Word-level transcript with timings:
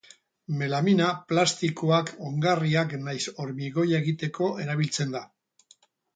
Melamina 0.59 1.09
plastikoak, 1.31 2.09
ongarriak 2.29 2.97
nahiz 3.09 3.29
hormigoia 3.45 4.01
egiteko 4.01 4.51
erabiltzen 4.67 5.17
da. 5.19 5.25